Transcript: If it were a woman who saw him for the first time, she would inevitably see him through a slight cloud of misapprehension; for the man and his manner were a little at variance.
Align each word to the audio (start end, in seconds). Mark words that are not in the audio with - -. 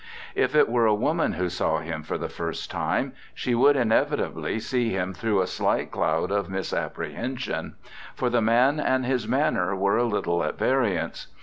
If 0.33 0.55
it 0.55 0.67
were 0.67 0.87
a 0.87 0.95
woman 0.95 1.33
who 1.33 1.47
saw 1.47 1.77
him 1.77 2.01
for 2.01 2.17
the 2.17 2.27
first 2.27 2.71
time, 2.71 3.13
she 3.35 3.53
would 3.53 3.75
inevitably 3.75 4.59
see 4.59 4.89
him 4.89 5.13
through 5.13 5.43
a 5.43 5.45
slight 5.45 5.91
cloud 5.91 6.31
of 6.31 6.49
misapprehension; 6.49 7.75
for 8.15 8.27
the 8.31 8.41
man 8.41 8.79
and 8.79 9.05
his 9.05 9.27
manner 9.27 9.75
were 9.75 9.97
a 9.97 10.05
little 10.05 10.43
at 10.43 10.57
variance. 10.57 11.27